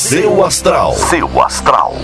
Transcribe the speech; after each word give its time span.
Seu 0.00 0.42
Astral. 0.42 0.94
Seu 0.94 1.42
Astral. 1.42 1.94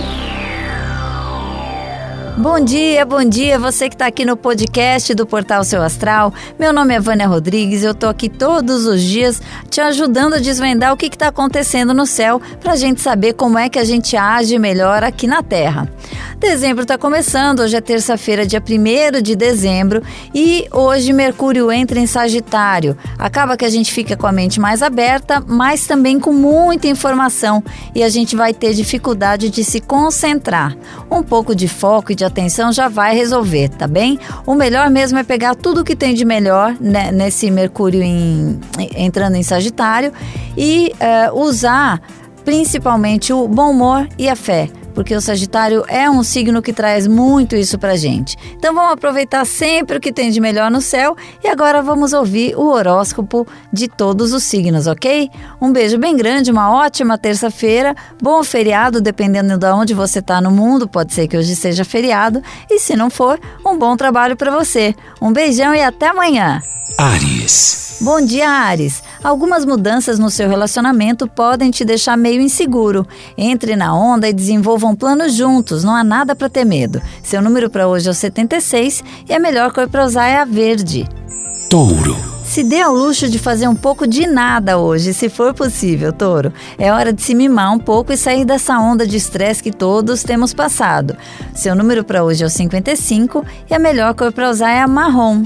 Bom 2.37 2.59
dia, 2.59 3.03
bom 3.03 3.23
dia, 3.23 3.57
você 3.57 3.89
que 3.89 3.95
está 3.95 4.05
aqui 4.05 4.23
no 4.23 4.37
podcast 4.37 5.15
do 5.15 5.25
Portal 5.25 5.63
Seu 5.63 5.81
Astral. 5.81 6.31
Meu 6.59 6.71
nome 6.71 6.93
é 6.93 6.99
Vânia 6.99 7.25
Rodrigues, 7.25 7.83
eu 7.83 7.95
tô 7.95 8.05
aqui 8.05 8.29
todos 8.29 8.85
os 8.85 9.01
dias 9.01 9.41
te 9.71 9.81
ajudando 9.81 10.35
a 10.35 10.37
desvendar 10.37 10.93
o 10.93 10.95
que 10.95 11.07
está 11.07 11.29
acontecendo 11.29 11.91
no 11.91 12.05
céu 12.05 12.39
para 12.61 12.73
a 12.73 12.75
gente 12.75 13.01
saber 13.01 13.33
como 13.33 13.57
é 13.57 13.67
que 13.67 13.79
a 13.79 13.83
gente 13.83 14.15
age 14.15 14.59
melhor 14.59 15.03
aqui 15.03 15.25
na 15.25 15.41
Terra. 15.41 15.91
Dezembro 16.39 16.83
está 16.83 16.99
começando, 16.99 17.61
hoje 17.61 17.75
é 17.75 17.81
terça-feira, 17.81 18.45
dia 18.45 18.61
1 18.61 19.23
de 19.23 19.35
dezembro, 19.35 20.03
e 20.35 20.67
hoje 20.71 21.11
Mercúrio 21.11 21.71
entra 21.71 21.99
em 21.99 22.05
Sagitário. 22.05 22.95
Acaba 23.17 23.57
que 23.57 23.65
a 23.65 23.69
gente 23.69 23.91
fica 23.91 24.15
com 24.15 24.27
a 24.27 24.31
mente 24.31 24.59
mais 24.59 24.83
aberta, 24.83 25.43
mas 25.47 25.87
também 25.87 26.19
com 26.19 26.31
muita 26.31 26.87
informação 26.87 27.63
e 27.95 28.03
a 28.03 28.09
gente 28.09 28.35
vai 28.35 28.53
ter 28.53 28.75
dificuldade 28.75 29.49
de 29.49 29.63
se 29.63 29.81
concentrar. 29.81 30.77
Um 31.09 31.23
pouco 31.23 31.55
de 31.55 31.67
foco 31.67 32.11
e 32.11 32.15
de 32.15 32.23
atenção 32.23 32.71
já 32.71 32.87
vai 32.87 33.15
resolver, 33.15 33.69
tá 33.69 33.87
bem? 33.87 34.19
O 34.45 34.53
melhor 34.53 34.91
mesmo 34.91 35.17
é 35.17 35.23
pegar 35.23 35.55
tudo 35.55 35.83
que 35.83 35.95
tem 35.95 36.13
de 36.13 36.23
melhor 36.23 36.75
né, 36.79 37.11
nesse 37.11 37.49
Mercúrio 37.49 38.03
em, 38.03 38.59
entrando 38.95 39.37
em 39.37 39.43
Sagitário 39.43 40.13
e 40.55 40.93
uh, 41.31 41.35
usar 41.39 41.99
principalmente 42.45 43.33
o 43.33 43.47
bom 43.47 43.71
humor 43.71 44.07
e 44.19 44.29
a 44.29 44.35
fé 44.35 44.69
porque 44.97 45.13
o 45.13 45.21
Sagitário 45.21 45.85
é 45.87 46.09
um 46.09 46.23
signo 46.23 46.59
que 46.59 46.73
traz 46.73 47.05
muito 47.05 47.55
isso 47.55 47.77
pra 47.77 47.95
gente. 47.95 48.35
Então 48.55 48.73
vamos 48.73 48.93
aproveitar 48.93 49.45
sempre 49.45 49.97
o 49.97 50.01
que 50.01 50.11
tem 50.11 50.31
de 50.31 50.39
melhor 50.39 50.71
no 50.71 50.81
céu 50.81 51.15
e 51.43 51.47
agora 51.47 51.83
vamos 51.83 52.13
ouvir 52.13 52.55
o 52.55 52.71
horóscopo 52.71 53.45
de 53.71 53.87
todos 53.87 54.33
os 54.33 54.43
signos, 54.43 54.87
ok? 54.87 55.29
Um 55.61 55.71
beijo 55.71 55.99
bem 55.99 56.17
grande, 56.17 56.49
uma 56.49 56.71
ótima 56.71 57.15
terça-feira, 57.15 57.95
bom 58.19 58.43
feriado, 58.43 58.99
dependendo 58.99 59.55
de 59.55 59.67
onde 59.67 59.93
você 59.93 60.19
tá 60.19 60.41
no 60.41 60.49
mundo, 60.49 60.87
pode 60.87 61.13
ser 61.13 61.27
que 61.27 61.37
hoje 61.37 61.55
seja 61.55 61.85
feriado, 61.85 62.41
e 62.67 62.79
se 62.79 62.95
não 62.95 63.11
for, 63.11 63.39
um 63.63 63.77
bom 63.77 63.95
trabalho 63.95 64.35
para 64.35 64.49
você. 64.49 64.95
Um 65.21 65.31
beijão 65.31 65.75
e 65.75 65.83
até 65.83 66.07
amanhã! 66.07 66.59
Ares. 66.97 67.99
Bom 68.01 68.19
dia, 68.19 68.49
Ares. 68.49 69.03
Algumas 69.23 69.65
mudanças 69.65 70.19
no 70.19 70.29
seu 70.29 70.47
relacionamento 70.47 71.27
podem 71.27 71.71
te 71.71 71.83
deixar 71.83 72.17
meio 72.17 72.41
inseguro. 72.41 73.07
Entre 73.37 73.75
na 73.75 73.95
onda 73.95 74.27
e 74.27 74.33
desenvolvam 74.33 74.95
planos 74.95 75.33
juntos, 75.33 75.83
não 75.83 75.95
há 75.95 76.03
nada 76.03 76.35
para 76.35 76.49
ter 76.49 76.65
medo. 76.65 77.01
Seu 77.23 77.41
número 77.41 77.69
para 77.69 77.87
hoje 77.87 78.07
é 78.07 78.11
o 78.11 78.13
76 78.13 79.03
e 79.27 79.33
a 79.33 79.39
melhor 79.39 79.71
cor 79.71 79.89
para 79.89 80.05
usar 80.05 80.27
é 80.27 80.37
a 80.37 80.45
verde. 80.45 81.07
Touro. 81.69 82.15
Se 82.47 82.63
dê 82.63 82.79
ao 82.79 82.95
luxo 82.95 83.27
de 83.27 83.37
fazer 83.37 83.67
um 83.67 83.75
pouco 83.75 84.07
de 84.07 84.25
nada 84.25 84.77
hoje, 84.77 85.13
se 85.13 85.27
for 85.27 85.53
possível, 85.53 86.13
touro. 86.13 86.53
É 86.77 86.93
hora 86.93 87.11
de 87.11 87.21
se 87.21 87.35
mimar 87.35 87.73
um 87.73 87.77
pouco 87.77 88.13
e 88.13 88.17
sair 88.17 88.45
dessa 88.45 88.79
onda 88.79 89.05
de 89.05 89.17
estresse 89.17 89.61
que 89.61 89.71
todos 89.71 90.23
temos 90.23 90.53
passado. 90.53 91.17
Seu 91.53 91.75
número 91.75 92.05
para 92.05 92.23
hoje 92.23 92.43
é 92.43 92.47
o 92.47 92.49
55 92.49 93.45
e 93.69 93.73
a 93.75 93.79
melhor 93.79 94.13
cor 94.15 94.31
para 94.31 94.49
usar 94.49 94.71
é 94.71 94.81
a 94.81 94.87
marrom. 94.87 95.43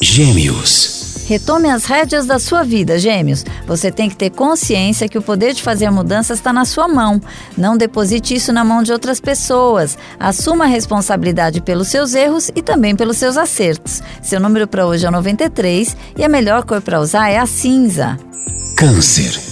Gêmeos. 0.00 0.95
Retome 1.26 1.68
as 1.68 1.84
rédeas 1.84 2.24
da 2.24 2.38
sua 2.38 2.62
vida, 2.62 3.00
gêmeos. 3.00 3.44
Você 3.66 3.90
tem 3.90 4.08
que 4.08 4.14
ter 4.14 4.30
consciência 4.30 5.08
que 5.08 5.18
o 5.18 5.22
poder 5.22 5.54
de 5.54 5.62
fazer 5.62 5.90
mudanças 5.90 6.38
está 6.38 6.52
na 6.52 6.64
sua 6.64 6.86
mão. 6.86 7.20
Não 7.58 7.76
deposite 7.76 8.32
isso 8.32 8.52
na 8.52 8.64
mão 8.64 8.80
de 8.80 8.92
outras 8.92 9.18
pessoas. 9.18 9.98
Assuma 10.20 10.64
a 10.64 10.68
responsabilidade 10.68 11.60
pelos 11.60 11.88
seus 11.88 12.14
erros 12.14 12.48
e 12.54 12.62
também 12.62 12.94
pelos 12.94 13.16
seus 13.16 13.36
acertos. 13.36 14.02
Seu 14.22 14.38
número 14.38 14.68
para 14.68 14.86
hoje 14.86 15.04
é 15.04 15.10
93 15.10 15.96
e 16.16 16.22
a 16.22 16.28
melhor 16.28 16.62
cor 16.62 16.80
para 16.80 17.00
usar 17.00 17.28
é 17.28 17.38
a 17.38 17.46
cinza. 17.46 18.16
Câncer. 18.76 19.45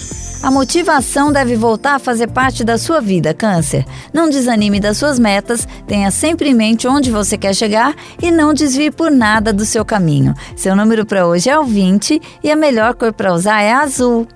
A 0.45 0.51
motivação 0.51 1.31
deve 1.31 1.55
voltar 1.55 1.95
a 1.95 1.99
fazer 1.99 2.27
parte 2.27 2.63
da 2.63 2.77
sua 2.77 3.01
vida, 3.01 3.33
Câncer. 3.33 3.83
Não 4.13 4.29
desanime 4.29 4.79
das 4.79 4.95
suas 4.95 5.17
metas, 5.17 5.67
tenha 5.87 6.11
sempre 6.11 6.49
em 6.49 6.53
mente 6.53 6.87
onde 6.87 7.09
você 7.09 7.35
quer 7.35 7.55
chegar 7.55 7.95
e 8.21 8.29
não 8.29 8.53
desvie 8.53 8.91
por 8.91 9.09
nada 9.09 9.51
do 9.51 9.65
seu 9.65 9.83
caminho. 9.83 10.35
Seu 10.55 10.75
número 10.75 11.03
para 11.03 11.25
hoje 11.25 11.49
é 11.49 11.57
o 11.57 11.63
20 11.63 12.21
e 12.43 12.51
a 12.51 12.55
melhor 12.55 12.93
cor 12.93 13.11
para 13.11 13.33
usar 13.33 13.59
é 13.63 13.73
azul. 13.73 14.27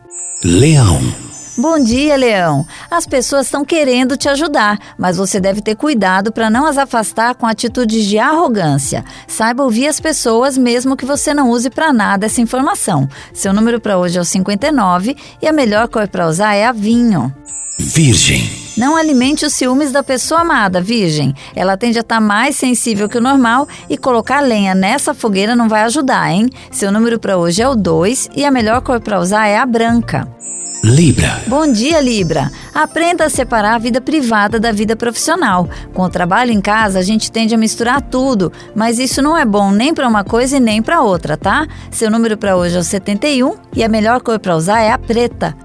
Leão. 0.44 1.29
Bom 1.59 1.78
dia, 1.78 2.16
Leão. 2.16 2.66
As 2.90 3.06
pessoas 3.06 3.47
estão 3.47 3.66
querendo 3.66 4.16
te 4.16 4.30
ajudar, 4.30 4.80
mas 4.97 5.18
você 5.18 5.42
deve 5.42 5.59
ter 5.59 5.75
cuidado 5.75 6.31
para 6.31 6.50
não 6.50 6.66
as 6.66 6.78
afastar 6.78 7.36
com 7.36 7.46
atitudes 7.46 8.06
de 8.06 8.18
arrogância. 8.18 9.03
Saiba 9.28 9.64
ouvir 9.64 9.88
as 9.88 10.00
pessoas, 10.00 10.58
mesmo 10.58 10.96
que 10.96 11.06
você 11.06 11.34
não 11.34 11.50
use 11.50 11.69
para 11.69 11.92
nada 11.92 12.28
essa 12.28 12.40
informação. 12.40 13.09
Seu 13.34 13.52
número 13.52 13.81
para 13.81 13.98
hoje 13.98 14.18
é 14.18 14.22
o 14.22 14.24
59 14.24 15.18
e 15.42 15.48
a 15.50 15.52
melhor 15.52 15.90
cor 15.90 16.08
para 16.08 16.30
usar 16.30 16.56
é 16.56 16.66
a 16.66 16.72
vinho. 16.72 17.30
Virgem. 17.78 18.50
Não 18.78 18.96
alimente 18.96 19.46
os 19.46 19.53
ciúmes 19.53 19.92
da 19.92 20.02
pessoa 20.02 20.40
amada, 20.40 20.80
virgem. 20.80 21.36
Ela 21.53 21.75
tende 21.75 21.98
a 21.98 22.02
estar 22.02 22.16
tá 22.16 22.22
mais 22.22 22.56
sensível 22.56 23.09
que 23.09 23.18
o 23.18 23.22
normal 23.22 23.68
e 23.90 23.98
colocar 23.98 24.40
lenha 24.40 24.74
nessa 24.74 25.14
fogueira 25.14 25.58
não 25.58 25.68
vai 25.68 25.81
ajudar, 25.81 26.31
hein? 26.31 26.50
Seu 26.72 26.90
número 26.90 27.19
para 27.19 27.38
hoje 27.38 27.62
é 27.62 27.68
o 27.68 27.75
2 27.75 28.30
e 28.34 28.46
a 28.46 28.52
melhor 28.52 28.80
cor 28.80 29.02
para 29.02 29.19
usar 29.19 29.46
é 29.48 29.58
a 29.58 29.66
branca. 29.66 30.40
Libra. 30.84 31.42
Bom 31.46 31.70
dia, 31.72 32.00
Libra. 32.00 32.50
Aprenda 32.74 33.26
a 33.26 33.30
separar 33.30 33.76
a 33.76 33.78
vida 33.78 34.00
privada 34.00 34.60
da 34.60 34.72
vida 34.72 34.96
profissional. 34.96 35.70
Com 35.94 36.04
o 36.04 36.10
trabalho 36.10 36.52
em 36.52 36.62
casa, 36.62 37.00
a 37.00 37.02
gente 37.02 37.32
tende 37.32 37.54
a 37.54 37.58
misturar 37.58 38.02
tudo, 38.02 38.52
mas 38.74 38.98
isso 38.98 39.22
não 39.22 39.38
é 39.38 39.46
bom 39.46 39.72
nem 39.72 39.94
para 39.94 40.08
uma 40.08 40.24
coisa 40.24 40.58
e 40.58 40.60
nem 40.60 40.82
para 40.82 41.02
outra, 41.02 41.36
tá? 41.36 41.68
Seu 41.92 42.10
número 42.10 42.38
para 42.38 42.56
hoje 42.56 42.78
é 42.78 42.80
o 42.80 42.84
71 42.84 43.56
e 43.76 43.84
a 43.84 43.90
melhor 43.90 44.22
cor 44.22 44.40
para 44.40 44.56
usar 44.56 44.80
é 44.80 44.92
a 44.92 44.98
preta. 44.98 45.56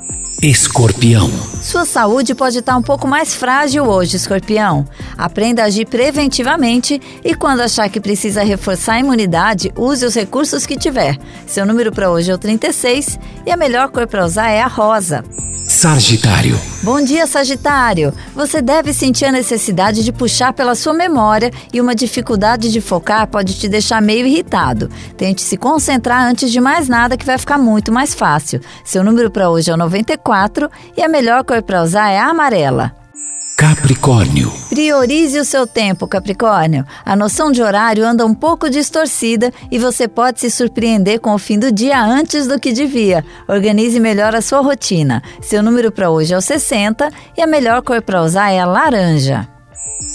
Escorpião. 0.44 1.30
Sua 1.62 1.86
saúde 1.86 2.34
pode 2.34 2.58
estar 2.58 2.76
um 2.76 2.82
pouco 2.82 3.08
mais 3.08 3.34
frágil 3.34 3.84
hoje, 3.84 4.18
escorpião. 4.18 4.86
Aprenda 5.16 5.62
a 5.62 5.64
agir 5.64 5.86
preventivamente 5.86 7.00
e, 7.24 7.34
quando 7.34 7.60
achar 7.60 7.88
que 7.88 7.98
precisa 7.98 8.44
reforçar 8.44 8.96
a 8.96 9.00
imunidade, 9.00 9.72
use 9.74 10.04
os 10.04 10.14
recursos 10.14 10.66
que 10.66 10.76
tiver. 10.76 11.18
Seu 11.46 11.64
número 11.64 11.90
para 11.90 12.10
hoje 12.10 12.30
é 12.30 12.34
o 12.34 12.36
36 12.36 13.18
e 13.46 13.50
a 13.50 13.56
melhor 13.56 13.88
cor 13.88 14.06
para 14.06 14.22
usar 14.22 14.50
é 14.50 14.60
a 14.60 14.66
rosa. 14.66 15.24
Sagitário. 15.84 16.58
Bom 16.82 17.04
dia, 17.04 17.26
Sagitário. 17.26 18.10
Você 18.34 18.62
deve 18.62 18.90
sentir 18.94 19.26
a 19.26 19.30
necessidade 19.30 20.02
de 20.02 20.12
puxar 20.12 20.50
pela 20.54 20.74
sua 20.74 20.94
memória 20.94 21.50
e 21.74 21.78
uma 21.78 21.94
dificuldade 21.94 22.72
de 22.72 22.80
focar 22.80 23.26
pode 23.26 23.52
te 23.52 23.68
deixar 23.68 24.00
meio 24.00 24.26
irritado. 24.26 24.88
Tente 25.14 25.42
se 25.42 25.58
concentrar 25.58 26.26
antes 26.26 26.50
de 26.50 26.58
mais 26.58 26.88
nada 26.88 27.18
que 27.18 27.26
vai 27.26 27.36
ficar 27.36 27.58
muito 27.58 27.92
mais 27.92 28.14
fácil. 28.14 28.62
Seu 28.82 29.04
número 29.04 29.30
para 29.30 29.50
hoje 29.50 29.70
é 29.70 29.74
o 29.74 29.76
94 29.76 30.70
e 30.96 31.02
a 31.02 31.08
melhor 31.08 31.44
cor 31.44 31.60
para 31.60 31.82
usar 31.82 32.08
é 32.08 32.18
a 32.18 32.30
amarela. 32.30 33.03
Capricórnio. 33.56 34.52
Priorize 34.68 35.38
o 35.38 35.44
seu 35.44 35.64
tempo, 35.64 36.08
Capricórnio. 36.08 36.84
A 37.04 37.14
noção 37.14 37.52
de 37.52 37.62
horário 37.62 38.04
anda 38.04 38.26
um 38.26 38.34
pouco 38.34 38.68
distorcida 38.68 39.52
e 39.70 39.78
você 39.78 40.08
pode 40.08 40.40
se 40.40 40.50
surpreender 40.50 41.20
com 41.20 41.32
o 41.32 41.38
fim 41.38 41.56
do 41.56 41.70
dia 41.70 42.02
antes 42.02 42.48
do 42.48 42.58
que 42.58 42.72
devia. 42.72 43.24
Organize 43.46 44.00
melhor 44.00 44.34
a 44.34 44.42
sua 44.42 44.60
rotina. 44.60 45.22
Seu 45.40 45.62
número 45.62 45.92
para 45.92 46.10
hoje 46.10 46.34
é 46.34 46.36
o 46.36 46.40
60 46.40 47.08
e 47.36 47.42
a 47.42 47.46
melhor 47.46 47.80
cor 47.82 48.02
para 48.02 48.22
usar 48.22 48.50
é 48.50 48.58
a 48.58 48.66
laranja. 48.66 49.53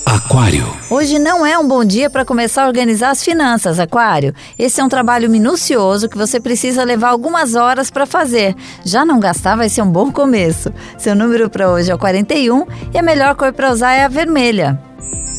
Aquário. 0.09 0.65
Hoje 0.89 1.19
não 1.19 1.45
é 1.45 1.55
um 1.55 1.67
bom 1.67 1.85
dia 1.85 2.09
para 2.09 2.25
começar 2.25 2.63
a 2.63 2.67
organizar 2.67 3.11
as 3.11 3.23
finanças, 3.23 3.79
Aquário. 3.79 4.33
Esse 4.57 4.81
é 4.81 4.83
um 4.83 4.89
trabalho 4.89 5.29
minucioso 5.29 6.09
que 6.09 6.17
você 6.17 6.39
precisa 6.39 6.83
levar 6.83 7.09
algumas 7.09 7.53
horas 7.53 7.91
para 7.91 8.07
fazer. 8.07 8.55
Já 8.83 9.05
não 9.05 9.19
gastar 9.19 9.55
vai 9.55 9.69
ser 9.69 9.83
um 9.83 9.91
bom 9.91 10.11
começo. 10.11 10.73
Seu 10.97 11.15
número 11.15 11.47
para 11.47 11.69
hoje 11.69 11.91
é 11.91 11.95
o 11.95 11.99
41 11.99 12.65
e 12.91 12.97
a 12.97 13.03
melhor 13.03 13.35
cor 13.35 13.53
para 13.53 13.71
usar 13.71 13.93
é 13.93 14.03
a 14.03 14.07
vermelha. 14.07 14.81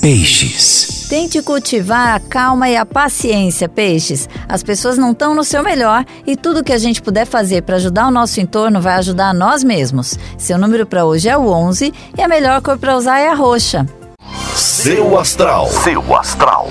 Peixes. 0.01 1.09
Tente 1.09 1.43
cultivar 1.43 2.15
a 2.15 2.21
calma 2.21 2.69
e 2.69 2.77
a 2.77 2.87
paciência, 2.87 3.69
peixes. 3.69 4.29
As 4.49 4.63
pessoas 4.63 4.97
não 4.97 5.11
estão 5.11 5.35
no 5.35 5.43
seu 5.43 5.65
melhor 5.65 6.05
e 6.25 6.37
tudo 6.37 6.63
que 6.63 6.73
a 6.73 6.79
gente 6.79 7.03
puder 7.03 7.27
fazer 7.27 7.63
para 7.63 7.75
ajudar 7.75 8.07
o 8.07 8.13
nosso 8.13 8.41
entorno 8.41 8.81
vai 8.81 8.95
ajudar 8.95 9.35
nós 9.35 9.65
mesmos. 9.65 10.17
Seu 10.39 10.57
número 10.57 10.87
para 10.87 11.05
hoje 11.05 11.29
é 11.29 11.37
o 11.37 11.49
11 11.49 11.93
e 12.17 12.23
a 12.23 12.29
melhor 12.29 12.63
cor 12.63 12.79
para 12.79 12.97
usar 12.97 13.19
é 13.19 13.29
a 13.29 13.35
roxa. 13.35 13.85
Seu 14.61 15.19
astral. 15.19 15.69
Seu 15.71 16.15
astral. 16.15 16.69